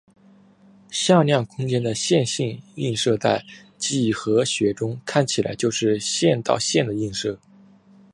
[0.89, 3.45] 向量空间的线性映射在
[3.77, 7.37] 几何学中看起来就是线到线的映射。